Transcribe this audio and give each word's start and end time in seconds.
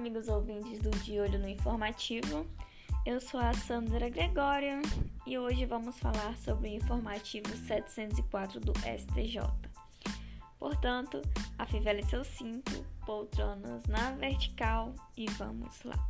amigos 0.00 0.28
ouvintes 0.28 0.78
do 0.78 0.88
De 1.00 1.20
Olho 1.20 1.38
no 1.38 1.46
Informativo. 1.46 2.46
Eu 3.04 3.20
sou 3.20 3.38
a 3.38 3.52
Sandra 3.52 4.08
Gregória 4.08 4.80
e 5.26 5.36
hoje 5.36 5.66
vamos 5.66 5.98
falar 5.98 6.34
sobre 6.38 6.70
o 6.70 6.72
informativo 6.72 7.54
704 7.66 8.60
do 8.60 8.72
STJ. 8.78 9.42
Portanto, 10.58 11.20
afivele 11.58 12.02
seu 12.04 12.24
cinto, 12.24 12.82
poltronas 13.04 13.84
na 13.88 14.12
vertical 14.12 14.94
e 15.18 15.26
vamos 15.32 15.82
lá. 15.84 16.08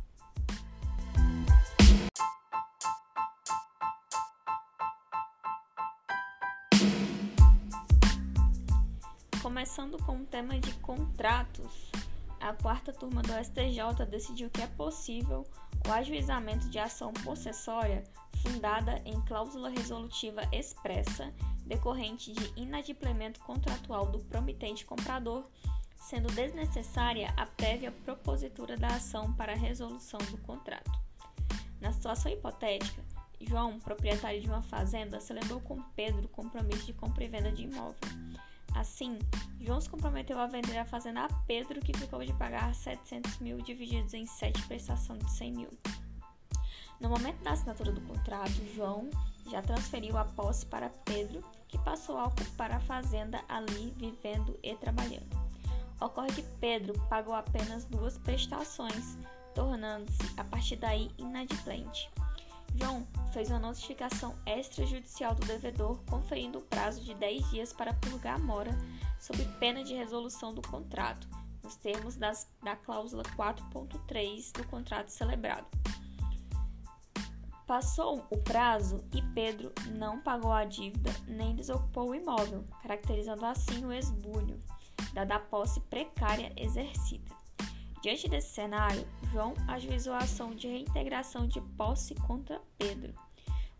Começando 9.41 10.01
com 10.05 10.15
o 10.15 10.25
tema 10.25 10.57
de 10.61 10.73
contratos, 10.75 11.91
a 12.41 12.53
quarta 12.53 12.91
turma 12.91 13.21
do 13.21 13.33
STJ 13.33 14.05
decidiu 14.09 14.49
que 14.49 14.61
é 14.61 14.67
possível 14.67 15.45
o 15.87 15.91
ajuizamento 15.91 16.69
de 16.69 16.79
ação 16.79 17.13
possessória 17.13 18.03
fundada 18.41 19.01
em 19.05 19.19
cláusula 19.21 19.69
resolutiva 19.69 20.41
expressa 20.51 21.31
decorrente 21.65 22.33
de 22.33 22.51
inadimplemento 22.59 23.39
contratual 23.41 24.07
do 24.07 24.19
promitente 24.19 24.85
comprador, 24.85 25.45
sendo 25.95 26.33
desnecessária 26.33 27.33
a 27.37 27.45
prévia 27.45 27.91
propositura 27.91 28.75
da 28.75 28.87
ação 28.87 29.31
para 29.33 29.53
a 29.53 29.57
resolução 29.57 30.19
do 30.31 30.37
contrato. 30.39 30.91
Na 31.79 31.93
situação 31.93 32.31
hipotética, 32.31 33.03
João, 33.39 33.79
proprietário 33.79 34.41
de 34.41 34.47
uma 34.47 34.61
fazenda, 34.61 35.19
celebrou 35.19 35.61
com 35.61 35.81
Pedro 35.95 36.27
compromisso 36.27 36.85
de 36.85 36.93
compra 36.93 37.23
e 37.23 37.27
venda 37.27 37.51
de 37.51 37.63
imóvel. 37.63 37.95
Assim, 38.75 39.19
João 39.59 39.81
se 39.81 39.89
comprometeu 39.89 40.39
a 40.39 40.47
vender 40.47 40.77
a 40.77 40.85
fazenda 40.85 41.25
a 41.25 41.33
Pedro, 41.45 41.81
que 41.81 41.97
ficou 41.97 42.23
de 42.23 42.33
pagar 42.33 42.73
700 42.73 43.39
mil 43.39 43.57
divididos 43.61 44.13
em 44.13 44.25
sete 44.25 44.61
prestações 44.63 45.23
de 45.25 45.31
100 45.31 45.51
mil. 45.51 45.69
No 46.99 47.09
momento 47.09 47.41
da 47.43 47.51
assinatura 47.51 47.91
do 47.91 48.01
contrato, 48.01 48.53
João 48.75 49.09
já 49.49 49.61
transferiu 49.61 50.17
a 50.17 50.23
posse 50.23 50.65
para 50.65 50.89
Pedro, 51.03 51.43
que 51.67 51.77
passou 51.79 52.17
a 52.17 52.25
ocupar 52.25 52.71
a 52.71 52.79
fazenda 52.79 53.43
ali, 53.49 53.93
vivendo 53.97 54.57
e 54.63 54.75
trabalhando. 54.75 55.29
Ocorre 55.99 56.31
que 56.31 56.43
Pedro 56.59 56.93
pagou 57.09 57.33
apenas 57.33 57.85
duas 57.85 58.17
prestações, 58.17 59.17
tornando-se, 59.53 60.17
a 60.37 60.43
partir 60.43 60.75
daí, 60.77 61.11
inadimplente. 61.17 62.09
João 62.75 63.07
fez 63.31 63.49
uma 63.49 63.59
notificação 63.59 64.35
extrajudicial 64.45 65.35
do 65.35 65.45
devedor, 65.45 66.01
conferindo 66.09 66.59
o 66.59 66.63
prazo 66.63 67.03
de 67.03 67.13
10 67.13 67.49
dias 67.49 67.73
para 67.73 67.93
purgar 67.93 68.35
a 68.35 68.39
mora, 68.39 68.71
sob 69.19 69.43
pena 69.59 69.83
de 69.83 69.93
resolução 69.93 70.53
do 70.53 70.61
contrato, 70.61 71.27
nos 71.63 71.75
termos 71.75 72.15
das, 72.15 72.49
da 72.63 72.75
cláusula 72.75 73.23
4.3 73.37 74.51
do 74.53 74.67
contrato 74.67 75.09
celebrado. 75.09 75.67
Passou 77.65 78.25
o 78.29 78.37
prazo 78.37 79.01
e 79.15 79.21
Pedro 79.33 79.71
não 79.97 80.19
pagou 80.19 80.51
a 80.51 80.65
dívida 80.65 81.11
nem 81.25 81.55
desocupou 81.55 82.09
o 82.09 82.15
imóvel, 82.15 82.65
caracterizando 82.81 83.45
assim 83.45 83.85
o 83.85 83.93
esbulho, 83.93 84.61
dada 85.13 85.35
a 85.35 85.39
posse 85.39 85.79
precária 85.81 86.51
exercida. 86.57 87.40
Diante 88.01 88.27
desse 88.27 88.49
cenário, 88.49 89.07
João 89.31 89.53
ajuizou 89.67 90.13
a 90.13 90.19
ação 90.19 90.55
de 90.55 90.67
reintegração 90.67 91.47
de 91.47 91.61
posse 91.77 92.15
contra 92.15 92.59
Pedro. 92.77 93.13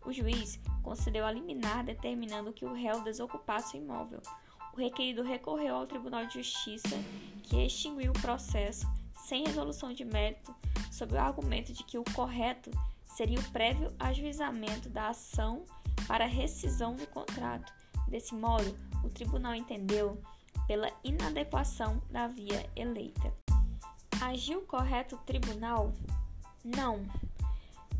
O 0.04 0.12
juiz 0.12 0.60
concedeu 0.82 1.26
a 1.26 1.32
liminar 1.32 1.84
determinando 1.84 2.52
que 2.52 2.64
o 2.64 2.72
réu 2.72 3.02
desocupasse 3.02 3.76
o 3.76 3.80
imóvel. 3.80 4.20
O 4.72 4.76
requerido 4.76 5.22
recorreu 5.22 5.74
ao 5.74 5.86
Tribunal 5.86 6.26
de 6.26 6.34
Justiça, 6.34 6.96
que 7.42 7.66
extinguiu 7.66 8.12
o 8.12 8.20
processo 8.20 8.86
sem 9.24 9.44
resolução 9.44 9.92
de 9.92 10.04
mérito, 10.04 10.54
sob 10.90 11.14
o 11.14 11.20
argumento 11.20 11.72
de 11.72 11.82
que 11.82 11.98
o 11.98 12.04
correto 12.14 12.70
seria 13.04 13.40
o 13.40 13.50
prévio 13.50 13.92
ajuizamento 13.98 14.88
da 14.88 15.08
ação 15.08 15.64
para 16.06 16.26
rescisão 16.26 16.94
do 16.94 17.06
contrato. 17.08 17.72
Desse 18.08 18.34
modo, 18.34 18.76
o 19.04 19.08
tribunal 19.08 19.54
entendeu 19.54 20.20
pela 20.66 20.90
inadequação 21.02 22.00
da 22.10 22.28
via 22.28 22.68
eleita. 22.76 23.32
Agiu 24.22 24.62
correto 24.62 25.16
o 25.16 25.18
tribunal? 25.18 25.92
Não. 26.64 27.04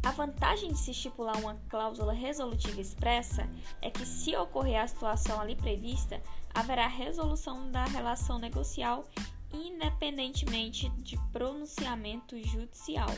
A 0.04 0.12
vantagem 0.12 0.70
de 0.70 0.78
se 0.78 0.92
estipular 0.92 1.36
uma 1.36 1.56
cláusula 1.68 2.12
resolutiva 2.12 2.80
expressa 2.80 3.48
é 3.80 3.90
que, 3.90 4.06
se 4.06 4.36
ocorrer 4.36 4.80
a 4.80 4.86
situação 4.86 5.40
ali 5.40 5.56
prevista, 5.56 6.22
haverá 6.54 6.86
resolução 6.86 7.68
da 7.72 7.84
relação 7.86 8.38
negocial 8.38 9.04
independentemente 9.52 10.88
de 10.90 11.18
pronunciamento 11.32 12.40
judicial. 12.40 13.10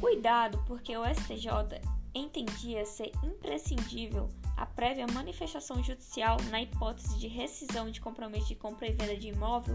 Cuidado, 0.00 0.62
porque 0.66 0.96
o 0.96 1.04
STJ 1.04 1.80
entendia 2.12 2.84
ser 2.84 3.12
imprescindível 3.22 4.28
a 4.60 4.66
prévia 4.66 5.06
manifestação 5.06 5.82
judicial 5.82 6.36
na 6.50 6.60
hipótese 6.60 7.18
de 7.18 7.26
rescisão 7.26 7.90
de 7.90 7.98
compromisso 7.98 8.48
de 8.48 8.54
compra 8.54 8.86
e 8.86 8.92
venda 8.92 9.16
de 9.16 9.28
imóvel 9.28 9.74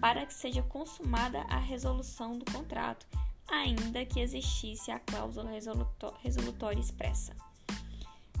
para 0.00 0.24
que 0.24 0.32
seja 0.32 0.62
consumada 0.62 1.42
a 1.50 1.58
resolução 1.58 2.38
do 2.38 2.50
contrato, 2.50 3.06
ainda 3.46 4.06
que 4.06 4.18
existisse 4.20 4.90
a 4.90 4.98
cláusula 4.98 5.50
resolutória 6.22 6.80
expressa. 6.80 7.36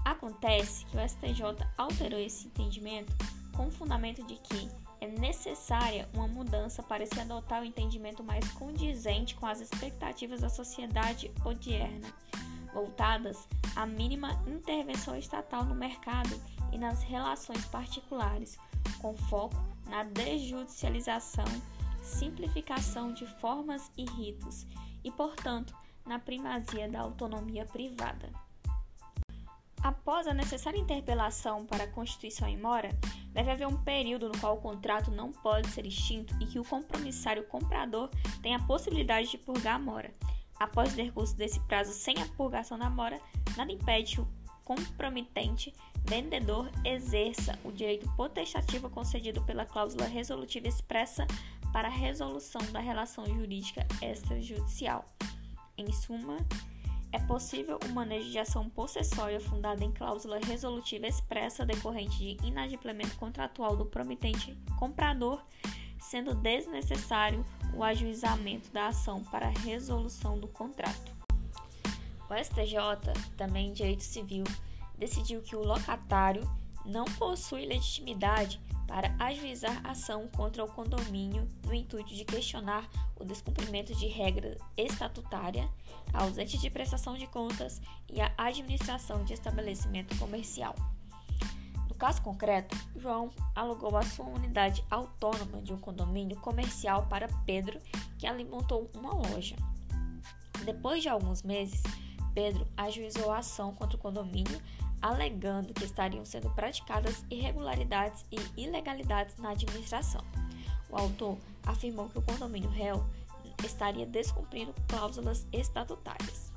Acontece 0.02 0.86
que 0.86 0.96
o 0.96 1.06
STJ 1.06 1.42
alterou 1.76 2.18
esse 2.18 2.46
entendimento 2.46 3.14
com 3.54 3.66
o 3.66 3.70
fundamento 3.70 4.24
de 4.24 4.36
que 4.36 4.70
é 5.02 5.06
necessária 5.06 6.08
uma 6.14 6.26
mudança 6.26 6.82
para 6.82 7.04
se 7.04 7.20
adotar 7.20 7.60
o 7.60 7.66
entendimento 7.66 8.24
mais 8.24 8.48
condizente 8.52 9.34
com 9.34 9.44
as 9.44 9.60
expectativas 9.60 10.40
da 10.40 10.48
sociedade 10.48 11.30
odierna, 11.44 12.14
voltadas 12.76 13.48
à 13.74 13.86
mínima 13.86 14.38
intervenção 14.46 15.16
estatal 15.16 15.64
no 15.64 15.74
mercado 15.74 16.38
e 16.70 16.76
nas 16.76 17.02
relações 17.02 17.64
particulares, 17.64 18.58
com 18.98 19.16
foco 19.16 19.56
na 19.86 20.02
desjudicialização, 20.02 21.46
simplificação 22.02 23.14
de 23.14 23.26
formas 23.40 23.90
e 23.96 24.04
ritos 24.04 24.66
e, 25.02 25.10
portanto, 25.10 25.74
na 26.04 26.18
primazia 26.18 26.86
da 26.86 27.00
autonomia 27.00 27.64
privada. 27.64 28.30
Após 29.82 30.26
a 30.26 30.34
necessária 30.34 30.78
interpelação 30.78 31.64
para 31.64 31.84
a 31.84 31.90
constituição 31.90 32.46
em 32.46 32.58
mora, 32.58 32.90
deve 33.32 33.52
haver 33.52 33.66
um 33.66 33.82
período 33.84 34.28
no 34.28 34.38
qual 34.38 34.56
o 34.56 34.60
contrato 34.60 35.10
não 35.10 35.32
pode 35.32 35.68
ser 35.68 35.86
extinto 35.86 36.34
e 36.42 36.46
que 36.46 36.58
o 36.58 36.64
compromissário 36.64 37.44
comprador 37.44 38.10
tem 38.42 38.54
a 38.54 38.62
possibilidade 38.66 39.30
de 39.30 39.38
purgar 39.38 39.76
a 39.76 39.78
mora. 39.78 40.12
Após 40.58 40.92
o 40.92 40.96
decurso 40.96 41.36
desse 41.36 41.60
prazo 41.60 41.92
sem 41.92 42.20
a 42.22 42.26
purgação 42.36 42.78
da 42.78 42.88
mora, 42.88 43.20
nada 43.56 43.70
impede 43.70 44.16
que 44.16 44.20
o 44.20 44.28
compromitente 44.64 45.72
vendedor 46.04 46.70
exerça 46.84 47.58
o 47.64 47.70
direito 47.70 48.10
potestativo 48.16 48.88
concedido 48.88 49.42
pela 49.42 49.66
cláusula 49.66 50.06
resolutiva 50.06 50.68
expressa 50.68 51.26
para 51.72 51.88
a 51.88 51.90
resolução 51.90 52.60
da 52.72 52.80
relação 52.80 53.26
jurídica 53.26 53.86
extrajudicial. 54.02 55.04
Em 55.76 55.92
suma, 55.92 56.38
é 57.12 57.18
possível 57.20 57.78
o 57.88 57.94
manejo 57.94 58.30
de 58.30 58.38
ação 58.38 58.68
possessória 58.68 59.40
fundada 59.40 59.84
em 59.84 59.92
cláusula 59.92 60.38
resolutiva 60.38 61.06
expressa 61.06 61.64
decorrente 61.64 62.18
de 62.18 62.46
inadimplemento 62.46 63.16
contratual 63.16 63.76
do 63.76 63.86
promitente 63.86 64.56
comprador, 64.78 65.42
sendo 65.98 66.34
desnecessário 66.34 67.44
o 67.74 67.82
ajuizamento 67.82 68.70
da 68.70 68.88
ação 68.88 69.22
para 69.24 69.48
resolução 69.48 70.38
do 70.38 70.48
contrato. 70.48 71.14
O 72.28 72.34
STJ, 72.34 73.12
também 73.36 73.68
em 73.68 73.72
direito 73.72 74.02
civil, 74.02 74.44
decidiu 74.98 75.42
que 75.42 75.54
o 75.54 75.62
locatário 75.62 76.48
não 76.84 77.04
possui 77.04 77.66
legitimidade 77.66 78.60
para 78.86 79.14
ajuizar 79.18 79.80
ação 79.84 80.28
contra 80.28 80.64
o 80.64 80.68
condomínio 80.68 81.46
no 81.64 81.74
intuito 81.74 82.14
de 82.14 82.24
questionar 82.24 82.88
o 83.16 83.24
descumprimento 83.24 83.94
de 83.94 84.06
regra 84.06 84.56
estatutária, 84.76 85.68
a 86.12 86.22
ausência 86.22 86.58
de 86.58 86.70
prestação 86.70 87.16
de 87.16 87.26
contas 87.26 87.80
e 88.08 88.20
a 88.20 88.32
administração 88.36 89.24
de 89.24 89.32
estabelecimento 89.32 90.16
comercial. 90.18 90.74
Caso 91.98 92.20
concreto, 92.20 92.76
João 92.94 93.30
alugou 93.54 93.96
a 93.96 94.02
sua 94.02 94.26
unidade 94.26 94.84
autônoma 94.90 95.62
de 95.62 95.72
um 95.72 95.78
condomínio 95.78 96.36
comercial 96.40 97.06
para 97.06 97.28
Pedro, 97.46 97.80
que 98.18 98.26
ali 98.26 98.44
montou 98.44 98.90
uma 98.94 99.14
loja. 99.14 99.56
Depois 100.64 101.02
de 101.02 101.08
alguns 101.08 101.42
meses, 101.42 101.82
Pedro 102.34 102.66
ajuizou 102.76 103.32
a 103.32 103.38
ação 103.38 103.74
contra 103.74 103.96
o 103.96 104.00
condomínio, 104.00 104.60
alegando 105.00 105.72
que 105.72 105.84
estariam 105.84 106.24
sendo 106.24 106.50
praticadas 106.50 107.24
irregularidades 107.30 108.26
e 108.30 108.60
ilegalidades 108.60 109.36
na 109.38 109.50
administração. 109.50 110.20
O 110.90 110.96
autor 110.96 111.38
afirmou 111.64 112.10
que 112.10 112.18
o 112.18 112.22
condomínio 112.22 112.68
réu 112.68 113.04
estaria 113.64 114.04
descumprindo 114.04 114.74
cláusulas 114.86 115.46
estatutárias. 115.50 116.52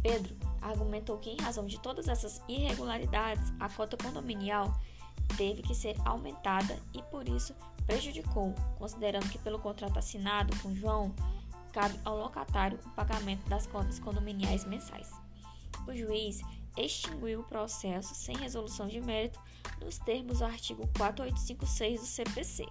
Pedro 0.00 0.36
argumentou 0.64 1.18
que, 1.18 1.30
em 1.30 1.36
razão 1.36 1.66
de 1.66 1.78
todas 1.78 2.08
essas 2.08 2.42
irregularidades, 2.48 3.52
a 3.60 3.68
cota 3.68 3.96
condominial 3.96 4.72
teve 5.36 5.62
que 5.62 5.74
ser 5.74 5.96
aumentada 6.04 6.78
e, 6.92 7.02
por 7.02 7.28
isso, 7.28 7.54
prejudicou, 7.86 8.54
considerando 8.78 9.28
que 9.28 9.38
pelo 9.38 9.58
contrato 9.58 9.98
assinado 9.98 10.56
com 10.60 10.74
João, 10.74 11.14
cabe 11.72 11.98
ao 12.04 12.16
locatário 12.16 12.78
o 12.86 12.90
pagamento 12.90 13.48
das 13.48 13.66
contas 13.66 13.98
condominiais 13.98 14.64
mensais. 14.64 15.10
O 15.86 15.94
juiz 15.94 16.40
extinguiu 16.76 17.40
o 17.40 17.44
processo 17.44 18.14
sem 18.14 18.36
resolução 18.36 18.86
de 18.86 19.00
mérito 19.00 19.40
nos 19.80 19.98
termos 19.98 20.38
do 20.38 20.44
artigo 20.44 20.88
4856 20.96 22.00
do 22.00 22.06
CPC, 22.06 22.66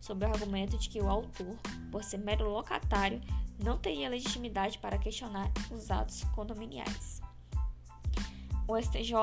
sob 0.00 0.24
o 0.24 0.28
argumento 0.28 0.78
de 0.78 0.88
que 0.88 1.00
o 1.00 1.08
autor, 1.08 1.56
por 1.90 2.04
ser 2.04 2.18
mero 2.18 2.48
locatário, 2.50 3.20
não 3.58 3.78
teria 3.78 4.08
legitimidade 4.08 4.78
para 4.78 4.98
questionar 4.98 5.50
os 5.70 5.90
atos 5.90 6.24
condominiais. 6.34 7.20
O 8.72 8.82
STJ 8.82 9.14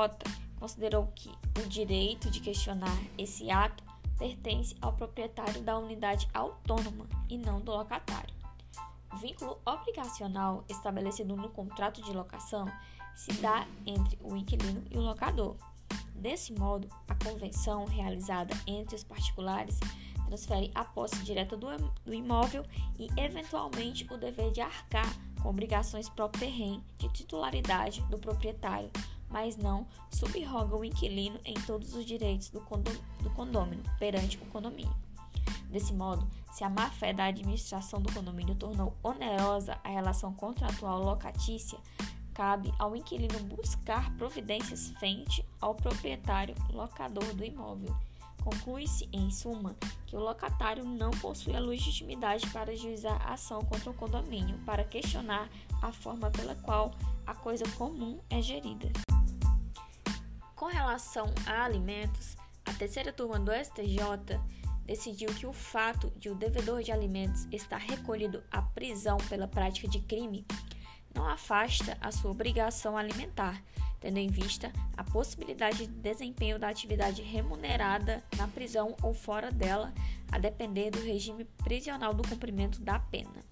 considerou 0.60 1.08
que 1.08 1.28
o 1.60 1.68
direito 1.68 2.30
de 2.30 2.38
questionar 2.38 2.96
esse 3.18 3.50
ato 3.50 3.82
pertence 4.16 4.76
ao 4.80 4.92
proprietário 4.92 5.60
da 5.62 5.76
unidade 5.76 6.28
autônoma 6.32 7.04
e 7.28 7.36
não 7.36 7.60
do 7.60 7.72
locatário. 7.72 8.32
O 9.12 9.16
vínculo 9.16 9.58
obrigacional 9.66 10.62
estabelecido 10.68 11.34
no 11.34 11.48
contrato 11.48 12.00
de 12.00 12.12
locação 12.12 12.70
se 13.16 13.32
dá 13.42 13.66
entre 13.84 14.16
o 14.22 14.36
inquilino 14.36 14.84
e 14.88 14.96
o 14.96 15.00
locador. 15.00 15.56
Desse 16.14 16.52
modo, 16.52 16.88
a 17.08 17.14
convenção 17.16 17.86
realizada 17.86 18.54
entre 18.68 18.94
os 18.94 19.02
particulares 19.02 19.80
transfere 20.28 20.70
a 20.76 20.84
posse 20.84 21.24
direta 21.24 21.56
do, 21.56 21.66
imóvel 22.06 22.64
e, 22.96 23.08
eventualmente, 23.16 24.06
o 24.12 24.16
dever 24.16 24.52
de 24.52 24.60
arcar 24.60 25.12
com 25.42 25.48
obrigações 25.48 26.08
próprio 26.08 26.38
terreno 26.38 26.84
de 26.98 27.08
titularidade 27.08 28.00
do 28.02 28.16
proprietário, 28.16 28.88
mas 29.30 29.56
não 29.56 29.86
subroga 30.10 30.76
o 30.76 30.84
inquilino 30.84 31.38
em 31.44 31.54
todos 31.54 31.94
os 31.94 32.04
direitos 32.04 32.50
do, 32.50 32.60
do 32.60 33.30
condômino 33.30 33.82
perante 33.98 34.36
o 34.36 34.46
condomínio. 34.46 34.94
Desse 35.70 35.94
modo, 35.94 36.26
se 36.52 36.64
a 36.64 36.68
má-fé 36.68 37.12
da 37.12 37.26
administração 37.26 38.02
do 38.02 38.12
condomínio 38.12 38.56
tornou 38.56 38.96
onerosa 39.02 39.78
a 39.84 39.88
relação 39.88 40.34
contratual 40.34 41.00
locatícia, 41.00 41.78
cabe 42.34 42.72
ao 42.78 42.96
inquilino 42.96 43.38
buscar 43.44 44.10
providências 44.16 44.90
frente 44.98 45.44
ao 45.60 45.74
proprietário 45.74 46.54
locador 46.72 47.32
do 47.34 47.44
imóvel. 47.44 47.94
Conclui-se, 48.42 49.08
em 49.12 49.30
suma, 49.30 49.76
que 50.06 50.16
o 50.16 50.20
locatário 50.20 50.84
não 50.84 51.10
possui 51.10 51.54
a 51.54 51.60
legitimidade 51.60 52.48
para 52.48 52.74
juizar 52.74 53.20
a 53.22 53.34
ação 53.34 53.60
contra 53.60 53.90
o 53.90 53.94
condomínio, 53.94 54.58
para 54.64 54.82
questionar 54.82 55.48
a 55.82 55.92
forma 55.92 56.30
pela 56.30 56.54
qual 56.54 56.90
a 57.26 57.34
coisa 57.34 57.64
comum 57.76 58.18
é 58.30 58.40
gerida. 58.40 58.90
Com 60.60 60.66
relação 60.66 61.24
a 61.46 61.64
alimentos, 61.64 62.36
a 62.66 62.74
terceira 62.74 63.14
turma 63.14 63.40
do 63.40 63.50
STJ 63.50 64.38
decidiu 64.84 65.34
que 65.34 65.46
o 65.46 65.54
fato 65.54 66.10
de 66.18 66.28
o 66.28 66.34
devedor 66.34 66.82
de 66.82 66.92
alimentos 66.92 67.48
estar 67.50 67.78
recolhido 67.78 68.44
à 68.50 68.60
prisão 68.60 69.16
pela 69.30 69.48
prática 69.48 69.88
de 69.88 70.00
crime 70.00 70.46
não 71.14 71.26
afasta 71.26 71.96
a 71.98 72.12
sua 72.12 72.32
obrigação 72.32 72.94
alimentar, 72.94 73.64
tendo 74.00 74.18
em 74.18 74.28
vista 74.28 74.70
a 74.98 75.02
possibilidade 75.02 75.86
de 75.86 75.94
desempenho 75.94 76.58
da 76.58 76.68
atividade 76.68 77.22
remunerada 77.22 78.22
na 78.36 78.46
prisão 78.46 78.94
ou 79.02 79.14
fora 79.14 79.50
dela, 79.50 79.94
a 80.30 80.38
depender 80.38 80.90
do 80.90 81.00
regime 81.00 81.46
prisional 81.64 82.12
do 82.12 82.28
cumprimento 82.28 82.82
da 82.82 82.98
pena. 82.98 83.42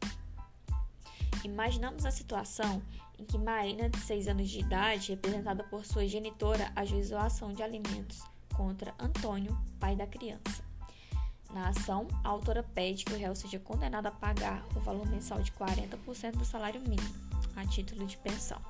Imaginamos 1.43 2.05
a 2.05 2.11
situação 2.11 2.83
em 3.19 3.25
que 3.25 3.37
Marina, 3.37 3.89
de 3.91 3.99
6 3.99 4.29
anos 4.29 4.49
de 4.49 4.61
idade, 4.61 5.13
representada 5.13 5.65
por 5.65 5.85
sua 5.85 6.07
genitora, 6.07 6.71
ajuizou 6.77 7.19
a 7.19 7.27
ação 7.27 7.53
de 7.53 7.63
alimentos 7.63 8.23
contra 8.55 8.95
Antônio, 8.99 9.59
pai 9.79 9.97
da 9.97 10.07
criança. 10.07 10.63
Na 11.53 11.69
ação, 11.69 12.07
a 12.23 12.29
autora 12.29 12.63
pede 12.63 13.05
que 13.05 13.13
o 13.13 13.19
réu 13.19 13.35
seja 13.35 13.59
condenado 13.59 14.07
a 14.07 14.11
pagar 14.11 14.65
o 14.77 14.81
valor 14.81 15.07
mensal 15.09 15.41
de 15.41 15.51
40% 15.53 16.37
do 16.37 16.45
salário 16.45 16.81
mínimo, 16.83 17.15
a 17.57 17.67
título 17.67 18.07
de 18.07 18.17
pensão. 18.19 18.61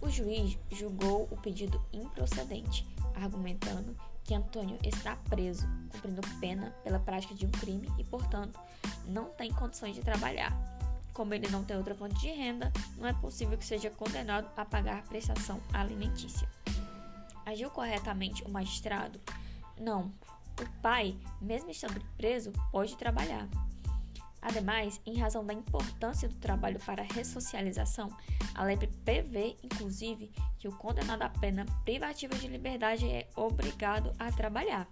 O 0.00 0.08
juiz 0.08 0.56
julgou 0.70 1.28
o 1.30 1.36
pedido 1.36 1.80
improcedente, 1.92 2.86
argumentando 3.14 3.94
que 4.24 4.34
Antônio 4.34 4.78
está 4.82 5.16
preso, 5.16 5.68
cumprindo 5.90 6.22
pena 6.40 6.70
pela 6.82 6.98
prática 6.98 7.34
de 7.34 7.44
um 7.44 7.50
crime 7.50 7.92
e, 7.98 8.04
portanto, 8.04 8.58
não 9.06 9.26
tem 9.26 9.52
condições 9.52 9.94
de 9.94 10.00
trabalhar. 10.00 10.56
Como 11.20 11.34
ele 11.34 11.48
não 11.48 11.62
tem 11.62 11.76
outra 11.76 11.94
fonte 11.94 12.18
de 12.18 12.30
renda, 12.30 12.72
não 12.96 13.06
é 13.06 13.12
possível 13.12 13.58
que 13.58 13.66
seja 13.66 13.90
condenado 13.90 14.50
a 14.56 14.64
pagar 14.64 15.02
prestação 15.02 15.60
alimentícia. 15.70 16.48
Agiu 17.44 17.68
corretamente 17.68 18.42
o 18.44 18.50
magistrado? 18.50 19.20
Não. 19.78 20.14
O 20.58 20.80
pai, 20.80 21.14
mesmo 21.38 21.70
estando 21.70 22.02
preso, 22.16 22.52
pode 22.72 22.96
trabalhar. 22.96 23.46
Ademais, 24.40 24.98
em 25.04 25.18
razão 25.18 25.44
da 25.44 25.52
importância 25.52 26.26
do 26.26 26.36
trabalho 26.36 26.80
para 26.86 27.02
a 27.02 27.12
ressocialização, 27.12 28.08
a 28.54 28.64
lei 28.64 28.78
prevê, 28.78 29.58
inclusive, 29.62 30.32
que 30.58 30.68
o 30.68 30.72
condenado 30.78 31.20
à 31.20 31.28
pena 31.28 31.66
privativa 31.84 32.34
de 32.34 32.48
liberdade 32.48 33.06
é 33.06 33.28
obrigado 33.36 34.10
a 34.18 34.32
trabalhar. 34.32 34.88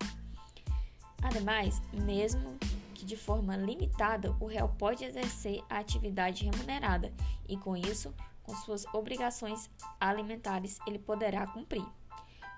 Ademais, 1.23 1.81
mesmo 1.91 2.59
que 2.99 3.07
de 3.07 3.17
forma 3.17 3.57
limitada 3.57 4.35
o 4.41 4.47
réu 4.47 4.69
pode 4.71 5.05
exercer 5.05 5.63
a 5.71 5.79
atividade 5.79 6.45
remunerada 6.45 7.13
e, 7.49 7.57
com 7.57 7.77
isso, 7.77 8.13
com 8.43 8.53
suas 8.57 8.85
obrigações 8.93 9.71
alimentares, 10.01 10.81
ele 10.85 10.99
poderá 10.99 11.47
cumprir. 11.47 11.87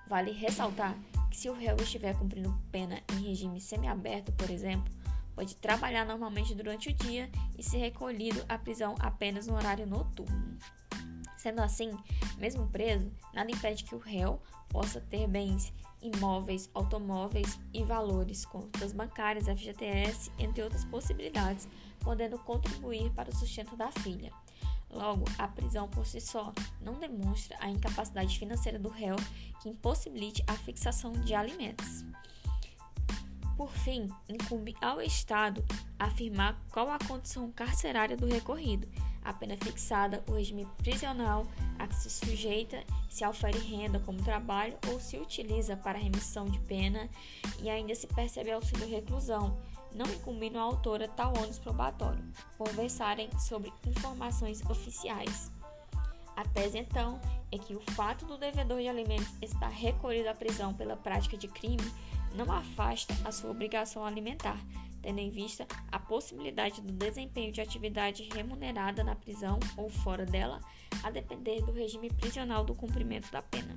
Vale 0.07 0.31
ressaltar 0.31 0.97
que, 1.29 1.37
se 1.37 1.47
o 1.47 1.53
réu 1.53 1.75
estiver 1.75 2.17
cumprindo 2.17 2.59
pena 2.71 2.99
em 3.13 3.21
regime 3.21 3.61
semiaberto, 3.61 4.31
por 4.31 4.49
exemplo, 4.49 4.91
pode 5.35 5.55
trabalhar 5.57 6.05
normalmente 6.05 6.55
durante 6.55 6.89
o 6.89 6.93
dia 6.93 7.29
e 7.55 7.61
ser 7.61 7.77
recolhido 7.77 8.43
à 8.49 8.57
prisão 8.57 8.95
apenas 8.99 9.45
no 9.45 9.53
horário 9.53 9.85
noturno. 9.85 10.57
Sendo 11.41 11.59
assim, 11.59 11.97
mesmo 12.37 12.67
preso, 12.67 13.11
nada 13.33 13.49
impede 13.49 13.83
que 13.83 13.95
o 13.95 13.97
réu 13.97 14.39
possa 14.69 15.01
ter 15.01 15.27
bens 15.27 15.73
imóveis, 15.99 16.69
automóveis 16.71 17.59
e 17.73 17.83
valores, 17.83 18.45
contas 18.45 18.93
bancárias, 18.93 19.47
FGTS, 19.47 20.31
entre 20.37 20.61
outras 20.61 20.85
possibilidades, 20.85 21.67
podendo 22.01 22.37
contribuir 22.37 23.09
para 23.13 23.31
o 23.31 23.35
sustento 23.35 23.75
da 23.75 23.91
filha. 23.91 24.31
Logo, 24.91 25.25
a 25.39 25.47
prisão 25.47 25.87
por 25.87 26.05
si 26.05 26.21
só 26.21 26.53
não 26.79 26.99
demonstra 26.99 27.57
a 27.59 27.67
incapacidade 27.71 28.37
financeira 28.37 28.77
do 28.77 28.89
réu 28.89 29.15
que 29.63 29.69
impossibilite 29.69 30.43
a 30.45 30.53
fixação 30.53 31.11
de 31.11 31.33
alimentos. 31.33 32.05
Por 33.57 33.71
fim, 33.71 34.07
incumbe 34.29 34.75
ao 34.79 35.01
Estado 35.01 35.65
afirmar 35.97 36.55
qual 36.71 36.91
a 36.91 36.99
condição 36.99 37.51
carcerária 37.51 38.15
do 38.15 38.27
recorrido, 38.27 38.87
a 39.23 39.33
pena 39.33 39.55
fixada, 39.57 40.23
o 40.27 40.33
regime 40.33 40.67
prisional 40.77 41.45
a 41.77 41.87
que 41.87 41.95
se 41.95 42.09
sujeita, 42.09 42.83
se 43.09 43.25
ofere 43.25 43.59
renda 43.59 43.99
como 43.99 44.23
trabalho 44.23 44.77
ou 44.89 44.99
se 44.99 45.17
utiliza 45.17 45.75
para 45.75 45.99
remissão 45.99 46.45
de 46.45 46.59
pena 46.59 47.09
e 47.61 47.69
ainda 47.69 47.93
se 47.95 48.07
percebe 48.07 48.51
auxílio 48.51 48.87
reclusão, 48.87 49.57
não 49.93 50.05
incumbindo 50.05 50.57
a 50.57 50.61
autora 50.61 51.07
tal 51.07 51.33
ônus 51.37 51.59
probatório, 51.59 52.23
por 52.57 52.69
versarem 52.69 53.29
sobre 53.39 53.71
informações 53.85 54.63
oficiais. 54.69 55.51
A 56.35 56.43
tese, 56.43 56.79
então, 56.79 57.19
é 57.51 57.57
que 57.57 57.75
o 57.75 57.81
fato 57.91 58.25
do 58.25 58.37
devedor 58.37 58.79
de 58.79 58.87
alimentos 58.87 59.27
estar 59.41 59.67
recolhido 59.67 60.29
à 60.29 60.33
prisão 60.33 60.73
pela 60.73 60.95
prática 60.95 61.37
de 61.37 61.47
crime 61.47 61.91
não 62.35 62.51
afasta 62.51 63.13
a 63.25 63.31
sua 63.31 63.51
obrigação 63.51 64.05
alimentar, 64.05 64.59
tendo 65.01 65.19
em 65.19 65.29
vista 65.29 65.65
a 65.91 65.99
possibilidade 65.99 66.81
do 66.81 66.93
desempenho 66.93 67.51
de 67.51 67.61
atividade 67.61 68.29
remunerada 68.33 69.03
na 69.03 69.15
prisão 69.15 69.59
ou 69.75 69.89
fora 69.89 70.25
dela, 70.25 70.59
a 71.03 71.09
depender 71.09 71.61
do 71.61 71.71
regime 71.71 72.09
prisional 72.09 72.63
do 72.63 72.75
cumprimento 72.75 73.31
da 73.31 73.41
pena. 73.41 73.75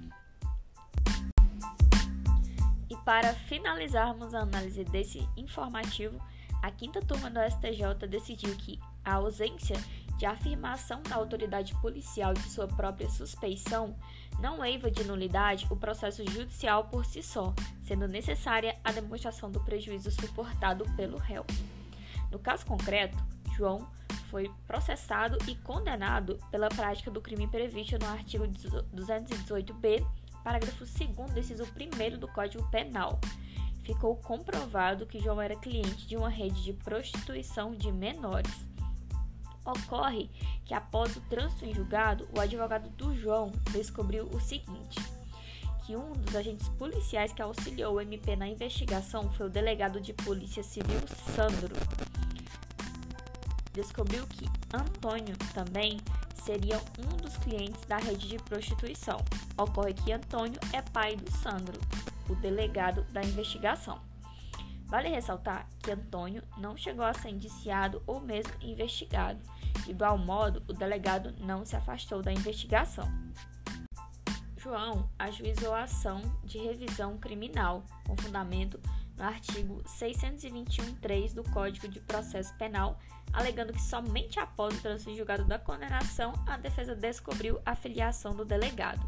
E 2.91 2.97
para 3.05 3.35
finalizarmos 3.35 4.35
a 4.35 4.41
análise 4.41 4.85
desse 4.85 5.27
informativo, 5.37 6.19
a 6.63 6.71
quinta 6.71 7.01
turma 7.01 7.31
do 7.31 7.41
STJ 7.41 8.07
decidiu 8.09 8.55
que 8.57 8.79
a 9.05 9.15
ausência 9.15 9.77
de 10.17 10.27
afirmação 10.27 11.03
da 11.03 11.17
autoridade 11.17 11.75
policial 11.81 12.33
de 12.35 12.49
sua 12.49 12.67
própria 12.67 13.09
suspeição 13.09 13.97
não 14.41 14.65
eiva 14.65 14.91
de 14.91 15.05
nulidade 15.05 15.67
o 15.71 15.77
processo 15.77 16.25
judicial 16.31 16.85
por 16.85 17.05
si 17.05 17.23
só, 17.23 17.55
sendo 17.83 18.07
necessária 18.09 18.79
a 18.85 18.93
demonstração 18.93 19.51
do 19.51 19.61
prejuízo 19.61 20.11
suportado 20.11 20.85
pelo 20.97 21.19
réu. 21.19 21.45
No 22.31 22.39
caso 22.39 22.67
concreto, 22.67 23.17
João 23.57 23.89
foi 24.31 24.51
processado 24.67 25.39
e 25.49 25.55
condenado 25.57 26.39
pela 26.51 26.69
prática 26.69 27.11
do 27.11 27.21
crime 27.21 27.47
previsto 27.47 27.99
no 27.99 28.07
artigo 28.07 28.45
218b, 28.45 30.05
parágrafo 30.43 30.85
2 30.85 31.37
inciso 31.39 31.65
1 31.65 32.19
do 32.19 32.29
Código 32.29 32.69
Penal. 32.71 33.21
Ficou 33.85 34.17
comprovado 34.17 35.07
que 35.07 35.21
João 35.21 35.41
era 35.41 35.55
cliente 35.55 36.07
de 36.07 36.17
uma 36.17 36.29
rede 36.29 36.65
de 36.65 36.73
prostituição 36.73 37.73
de 37.73 37.93
menores 37.93 38.74
Ocorre 39.65 40.31
que 40.65 40.75
após 40.75 41.17
o 41.17 41.21
trânsito 41.23 41.65
em 41.65 41.75
julgado, 41.75 42.29
o 42.37 42.41
advogado 42.41 42.89
do 42.91 43.15
João 43.15 43.51
descobriu 43.73 44.27
o 44.27 44.41
seguinte: 44.41 45.01
que 45.87 45.97
um 45.97 46.13
dos 46.13 46.37
agentes 46.37 46.69
policiais 46.71 47.33
que 47.33 47.43
auxiliou 47.43 47.95
o 47.95 48.01
MP 48.01 48.37
na 48.37 48.49
investigação 48.49 49.31
foi 49.33 49.47
o 49.47 49.51
delegado 49.51 50.01
de 50.01 50.13
Polícia 50.13 50.63
Civil 50.63 51.01
Sandro. 51.35 51.75
Descobriu 53.73 54.27
que 54.27 54.47
Antônio 54.73 55.37
também 55.53 55.99
seria 56.45 56.79
um 56.99 57.17
dos 57.17 57.37
clientes 57.39 57.85
da 57.87 57.97
rede 57.97 58.29
de 58.29 58.39
prostituição. 58.39 59.19
Ocorre 59.59 59.95
que 59.95 60.13
Antônio 60.13 60.61
é 60.73 60.81
pai 60.81 61.17
do 61.17 61.31
Sandro, 61.31 61.81
o 62.29 62.35
delegado 62.37 63.03
da 63.13 63.23
investigação. 63.23 64.01
Vale 64.87 65.09
ressaltar 65.09 65.69
que 65.79 65.91
Antônio 65.91 66.43
não 66.57 66.77
chegou 66.77 67.05
a 67.05 67.15
ser 67.15 67.31
indiciado 67.31 68.03
ou 68.07 68.21
mesmo 68.21 68.53
investigado. 68.61 69.41
De 69.85 69.91
igual 69.91 70.17
modo, 70.17 70.63
o 70.69 70.73
delegado 70.73 71.35
não 71.41 71.65
se 71.65 71.75
afastou 71.77 72.23
da 72.23 72.33
investigação. 72.33 73.09
João 74.57 75.11
ajuizou 75.19 75.75
a 75.75 75.83
ação 75.83 76.23
de 76.43 76.59
revisão 76.59 77.19
criminal, 77.19 77.85
com 78.07 78.17
fundamento 78.17 78.81
no 79.17 79.25
artigo 79.25 79.83
621.3 79.85 81.35
do 81.35 81.45
Código 81.51 81.87
de 81.87 82.01
Processo 82.01 82.55
Penal, 82.55 82.99
alegando 83.33 83.73
que 83.73 83.83
somente 83.83 84.41
após 84.41 84.75
o 84.77 84.81
trânsito 84.81 85.15
julgado 85.15 85.45
da 85.45 85.59
condenação, 85.59 86.33
a 86.47 86.57
defesa 86.57 86.95
descobriu 86.95 87.61
a 87.65 87.75
filiação 87.75 88.35
do 88.35 88.45
delegado. 88.45 89.07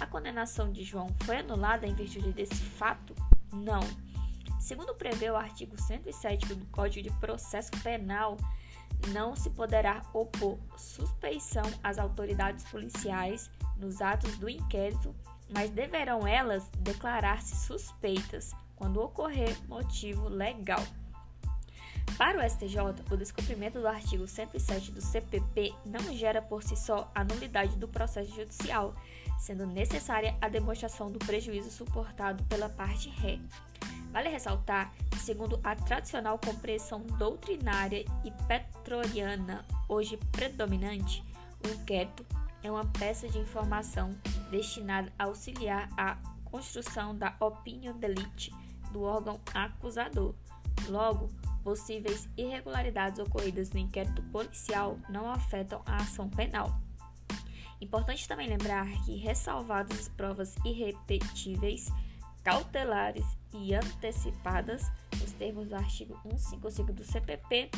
A 0.00 0.06
condenação 0.06 0.70
de 0.72 0.84
João 0.84 1.08
foi 1.24 1.38
anulada 1.38 1.86
em 1.86 1.94
virtude 1.94 2.32
desse 2.32 2.54
fato? 2.54 3.14
Não. 3.52 3.82
Segundo 4.62 4.94
prevê 4.94 5.28
o 5.28 5.34
artigo 5.34 5.76
107 5.76 6.54
do 6.54 6.64
Código 6.66 7.10
de 7.10 7.14
Processo 7.18 7.72
Penal, 7.82 8.36
não 9.08 9.34
se 9.34 9.50
poderá 9.50 10.02
opor 10.14 10.56
suspeição 10.76 11.64
às 11.82 11.98
autoridades 11.98 12.64
policiais 12.66 13.50
nos 13.76 14.00
atos 14.00 14.38
do 14.38 14.48
inquérito, 14.48 15.12
mas 15.52 15.68
deverão 15.70 16.24
elas 16.24 16.62
declarar-se 16.78 17.56
suspeitas 17.56 18.52
quando 18.76 19.02
ocorrer 19.02 19.52
motivo 19.66 20.28
legal. 20.28 20.82
Para 22.16 22.38
o 22.38 22.48
STJ, 22.48 22.76
o 23.10 23.16
descumprimento 23.16 23.80
do 23.80 23.88
artigo 23.88 24.28
107 24.28 24.92
do 24.92 25.00
CPP 25.00 25.74
não 25.84 26.14
gera 26.14 26.40
por 26.40 26.62
si 26.62 26.76
só 26.76 27.10
a 27.16 27.24
nulidade 27.24 27.76
do 27.78 27.88
processo 27.88 28.32
judicial, 28.32 28.94
sendo 29.40 29.66
necessária 29.66 30.36
a 30.40 30.48
demonstração 30.48 31.10
do 31.10 31.18
prejuízo 31.18 31.70
suportado 31.70 32.44
pela 32.44 32.68
parte 32.68 33.08
ré. 33.08 33.40
Vale 34.12 34.28
ressaltar 34.28 34.92
que, 35.10 35.18
segundo 35.18 35.58
a 35.64 35.74
tradicional 35.74 36.38
compreensão 36.38 37.00
doutrinária 37.18 38.04
e 38.22 38.30
petroliana 38.46 39.64
hoje 39.88 40.18
predominante, 40.30 41.24
o 41.64 41.68
inquérito 41.68 42.24
é 42.62 42.70
uma 42.70 42.84
peça 42.84 43.26
de 43.26 43.38
informação 43.38 44.10
destinada 44.50 45.10
a 45.18 45.24
auxiliar 45.24 45.88
a 45.96 46.16
construção 46.44 47.16
da 47.16 47.34
opinião 47.40 47.96
delite 47.96 48.54
do 48.92 49.02
órgão 49.02 49.40
acusador. 49.54 50.34
Logo, 50.88 51.28
possíveis 51.64 52.28
irregularidades 52.36 53.18
ocorridas 53.18 53.70
no 53.70 53.78
inquérito 53.78 54.22
policial 54.24 54.98
não 55.08 55.30
afetam 55.30 55.80
a 55.86 55.96
ação 55.96 56.28
penal. 56.28 56.78
Importante 57.80 58.28
também 58.28 58.48
lembrar 58.48 58.86
que, 59.04 59.16
ressalvadas 59.16 59.98
as 59.98 60.08
provas 60.08 60.54
irrepetíveis, 60.64 61.90
cautelares 62.44 63.24
e 63.54 63.74
antecipadas, 63.74 64.90
nos 65.20 65.32
termos 65.32 65.68
do 65.68 65.76
artigo 65.76 66.18
155 66.22 66.92
do 66.92 67.04
CPP, 67.04 67.70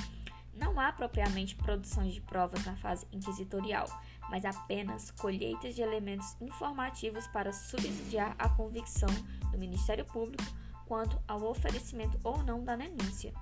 não 0.56 0.78
há 0.78 0.92
propriamente 0.92 1.56
produção 1.56 2.08
de 2.08 2.20
provas 2.20 2.64
na 2.64 2.76
fase 2.76 3.06
inquisitorial, 3.12 3.86
mas 4.30 4.44
apenas 4.44 5.10
colheitas 5.10 5.74
de 5.74 5.82
elementos 5.82 6.36
informativos 6.40 7.26
para 7.28 7.52
subsidiar 7.52 8.34
a 8.38 8.48
convicção 8.48 9.08
do 9.50 9.58
Ministério 9.58 10.04
Público 10.04 10.44
quanto 10.86 11.20
ao 11.26 11.42
oferecimento 11.42 12.18
ou 12.22 12.42
não 12.42 12.62
da 12.62 12.76
denúncia. 12.76 13.32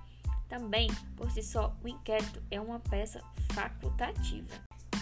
Também, 0.47 0.87
por 1.15 1.31
si 1.31 1.41
só, 1.41 1.75
o 1.83 1.87
inquérito 1.87 2.41
é 2.49 2.59
uma 2.59 2.79
peça 2.79 3.21
facultativa. 3.53 4.47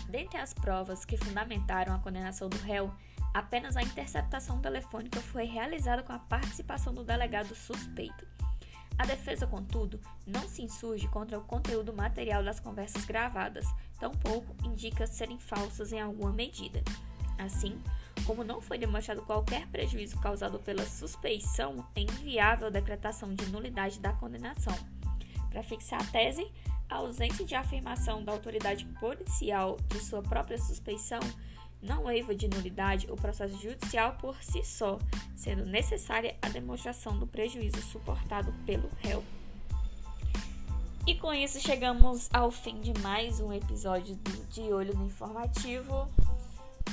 Dentre 0.10 0.38
as 0.38 0.54
provas 0.54 1.06
que 1.06 1.18
fundamentaram 1.18 1.94
a 1.94 2.00
condenação 2.00 2.50
do 2.50 2.58
réu, 2.58 2.94
apenas 3.34 3.78
a 3.78 3.82
interceptação 3.82 4.60
telefônica 4.60 5.20
foi 5.20 5.46
realizada 5.46 6.04
com 6.04 6.14
a 6.14 6.20
participação 6.20 6.94
do 6.94 7.04
delegado 7.04 7.56
suspeito. 7.56 8.28
A 8.98 9.06
defesa, 9.06 9.48
contudo, 9.48 10.00
não 10.28 10.48
se 10.48 10.62
insurge 10.62 11.08
contra 11.08 11.40
o 11.40 11.44
conteúdo 11.44 11.94
material 11.94 12.44
das 12.44 12.60
conversas 12.60 13.06
gravadas, 13.06 13.66
tampouco 14.00 14.56
indica 14.64 15.08
serem 15.08 15.40
falsas 15.40 15.92
em 15.92 16.00
alguma 16.00 16.32
medida. 16.32 16.84
Assim, 17.38 17.82
como 18.26 18.44
não 18.44 18.62
foi 18.62 18.78
demonstrado 18.78 19.24
qualquer 19.24 19.66
prejuízo 19.68 20.20
causado 20.20 20.60
pela 20.60 20.86
suspeição, 20.86 21.86
é 21.96 22.02
inviável 22.02 22.68
a 22.68 22.72
decretação 22.72 23.34
de 23.34 23.46
nulidade 23.48 24.00
da 24.00 24.14
condenação. 24.14 24.78
Para 25.50 25.64
fixar 25.64 26.02
a 26.02 26.06
tese, 26.06 26.52
a 26.88 26.98
ausência 26.98 27.44
de 27.44 27.56
afirmação 27.56 28.24
da 28.24 28.32
autoridade 28.32 28.86
policial 29.00 29.78
de 29.88 30.00
sua 30.00 30.22
própria 30.22 30.58
suspeição 30.58 31.20
não 31.82 32.10
eiva 32.10 32.36
de 32.36 32.48
nulidade 32.48 33.12
o 33.12 33.16
processo 33.16 33.58
judicial 33.62 34.14
por 34.20 34.42
si 34.44 34.64
só, 34.64 35.00
sendo 35.36 35.66
necessária 35.66 36.36
a 36.42 36.50
demonstração 36.50 37.18
do 37.18 37.26
prejuízo 37.26 37.82
suportado 37.82 38.54
pelo 38.66 38.90
réu. 39.00 39.24
E 41.08 41.16
com 41.16 41.34
isso 41.34 41.60
chegamos 41.60 42.30
ao 42.32 42.52
fim 42.52 42.80
de 42.80 42.94
mais 43.02 43.40
um 43.40 43.52
episódio 43.52 44.16
do 44.18 44.46
De 44.48 44.62
Olho 44.72 44.96
no 44.96 45.08
Informativo. 45.08 46.08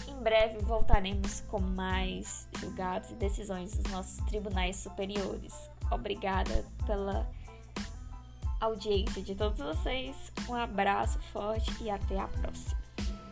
Em 0.09 0.23
breve 0.23 0.59
voltaremos 0.61 1.43
com 1.43 1.61
mais 1.61 2.49
julgados 2.59 3.11
e 3.11 3.15
decisões 3.15 3.77
dos 3.77 3.93
nossos 3.93 4.17
tribunais 4.25 4.77
superiores. 4.77 5.55
Obrigada 5.91 6.65
pela 6.87 7.31
audiência 8.61 9.23
de 9.23 9.35
todos 9.35 9.59
vocês. 9.59 10.17
Um 10.49 10.55
abraço 10.55 11.19
forte 11.33 11.71
e 11.83 11.91
até 11.91 12.19
a 12.19 12.29
próxima. 12.29 12.78